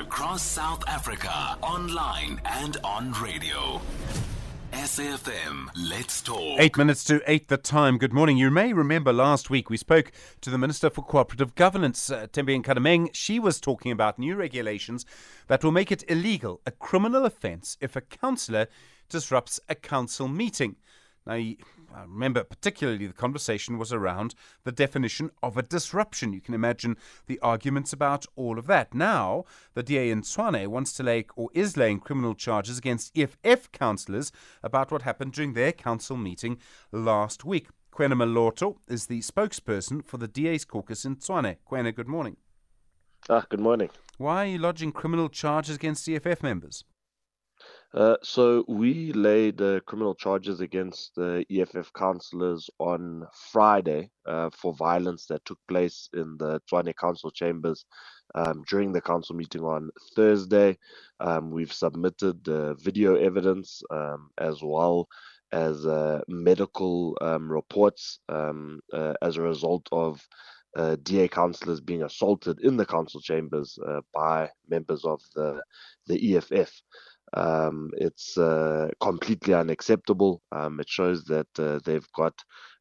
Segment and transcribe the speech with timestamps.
[0.00, 3.78] across South Africa, online and on radio.
[4.72, 6.58] SAFM, let's talk.
[6.58, 7.98] Eight minutes to eight the time.
[7.98, 8.38] Good morning.
[8.38, 10.10] You may remember last week we spoke
[10.40, 13.10] to the Minister for Cooperative Governance, uh, Thembi Nkadimeng.
[13.12, 15.04] She was talking about new regulations
[15.48, 18.68] that will make it illegal, a criminal offence, if a councillor
[19.10, 20.76] disrupts a council meeting.
[21.26, 21.44] Now,
[21.94, 24.34] I remember particularly the conversation was around
[24.64, 26.32] the definition of a disruption.
[26.32, 26.96] You can imagine
[27.26, 28.94] the arguments about all of that.
[28.94, 33.72] Now, the DA in Tshwane wants to lay or is laying criminal charges against EFF
[33.72, 34.32] councillors
[34.62, 36.58] about what happened during their council meeting
[36.92, 37.68] last week.
[37.92, 41.56] Kwena Moloto is the spokesperson for the DA's caucus in Tshwane.
[41.68, 42.36] Kwena, good morning.
[43.28, 43.90] Ah, good morning.
[44.16, 46.84] Why are you lodging criminal charges against EFF members?
[47.92, 54.72] Uh, so we laid uh, criminal charges against the EFF councillors on Friday uh, for
[54.74, 57.84] violence that took place in the Tshwane council chambers
[58.36, 60.78] um, during the council meeting on Thursday.
[61.18, 62.46] Um, we've submitted
[62.80, 65.08] video evidence um, as well
[65.52, 70.20] as uh, medical um, reports um, uh, as a result of
[70.76, 73.76] uh, DA councillors being assaulted in the council chambers
[74.14, 75.60] by members of the
[76.06, 76.70] the EFF.
[77.34, 80.42] Um, it's uh, completely unacceptable.
[80.52, 82.34] Um, it shows that uh, they've got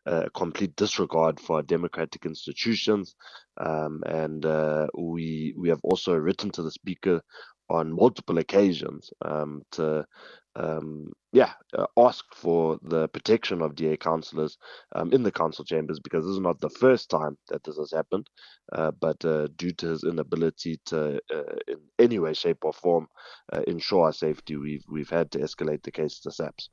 [0.06, 3.16] a complete disregard for democratic institutions,
[3.60, 7.22] um, and uh, we we have also written to the speaker
[7.70, 10.06] on multiple occasions um, to
[10.56, 14.58] um, yeah, uh, ask for the protection of DA councillors
[14.96, 17.92] um, in the council chambers because this is not the first time that this has
[17.92, 18.28] happened,
[18.74, 23.08] uh, but uh, due to his inability to, uh, in any way, shape, or form,
[23.54, 26.70] uh, ensure our safety, we've we've had to escalate the case to SAPS.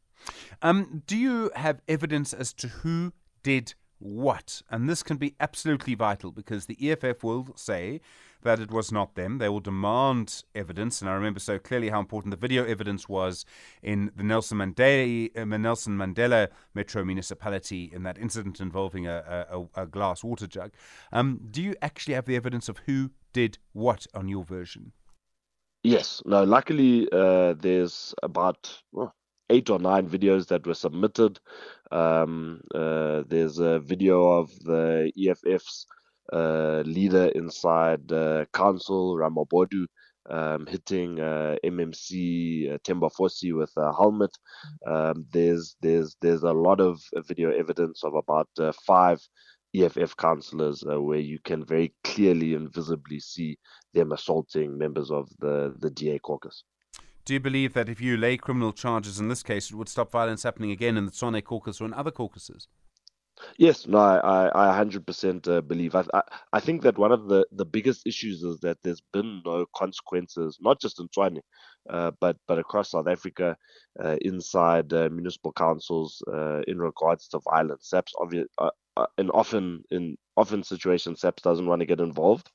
[0.62, 4.62] Um, do you have evidence as to who did what?
[4.70, 8.00] And this can be absolutely vital because the EFF will say
[8.42, 9.38] that it was not them.
[9.38, 11.00] They will demand evidence.
[11.00, 13.44] And I remember so clearly how important the video evidence was
[13.82, 19.82] in the Nelson Mandela, uh, Nelson Mandela Metro Municipality in that incident involving a, a,
[19.82, 20.72] a glass water jug.
[21.12, 24.92] Um, do you actually have the evidence of who did what on your version?
[25.82, 26.22] Yes.
[26.24, 28.82] No, luckily, uh, there's about.
[28.92, 29.14] Well,
[29.50, 31.38] eight or nine videos that were submitted.
[31.90, 35.86] Um, uh, there's a video of the EFF's
[36.32, 39.86] uh, leader inside the council, Ramabodu,
[40.28, 44.36] um, hitting uh, MMC uh, Themba Fosi with a helmet.
[44.86, 49.20] Um, there's there's there's a lot of video evidence of about uh, five
[49.74, 53.58] EFF councillors uh, where you can very clearly and visibly see
[53.94, 56.64] them assaulting members of the the DA caucus.
[57.26, 60.12] Do you believe that if you lay criminal charges in this case, it would stop
[60.12, 62.68] violence happening again in the Tshwane caucus or in other caucuses?
[63.58, 65.96] Yes, no, I, I, 100% uh, believe.
[65.96, 66.22] I, I,
[66.52, 70.58] I think that one of the, the biggest issues is that there's been no consequences,
[70.60, 71.40] not just in Tshwane,
[71.90, 73.56] uh, but but across South Africa,
[74.02, 77.90] uh, inside uh, municipal councils, uh, in regards to violence.
[77.90, 78.70] SAPS obvious, uh,
[79.18, 82.50] and often in often situations SAPS doesn't want to get involved.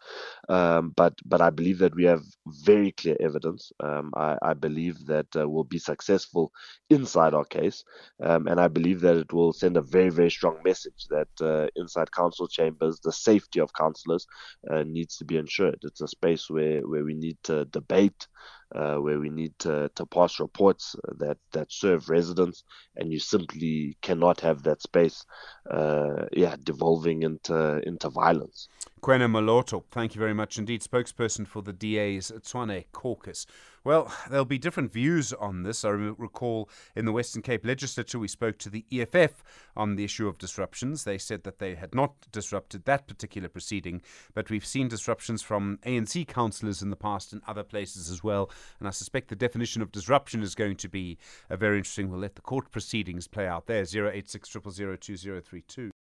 [0.50, 3.72] Um, but but I believe that we have very clear evidence.
[3.80, 6.52] Um, I, I, believe that uh, we'll be successful
[6.90, 7.84] inside our case,
[8.24, 11.68] um, and I believe that it will send a very very strong message that uh,
[11.76, 14.26] inside council chambers, the safety of councillors
[14.70, 15.80] uh, needs to be ensured.
[15.84, 18.28] It's a space where where we need to debate
[18.76, 22.64] uh, where we need to, to pass reports that, that serve residents,
[22.96, 25.26] and you simply cannot have that space,
[25.70, 28.68] uh, yeah, devolving into into violence.
[29.02, 33.48] Kwena Moloto, thank you very much indeed, spokesperson for the DA's Tshwane caucus.
[33.84, 35.84] Well, there'll be different views on this.
[35.84, 39.44] I recall in the Western Cape legislature, we spoke to the EFF
[39.76, 41.04] on the issue of disruptions.
[41.04, 44.04] They said that they had not disrupted that particular proceeding,
[44.36, 48.52] but we've seen disruptions from ANC councillors in the past and other places as well.
[48.78, 51.18] And I suspect the definition of disruption is going to be
[51.50, 52.12] uh, very interesting.
[52.12, 53.82] We'll let the court proceedings play out there.
[53.82, 55.91] 086 0002032.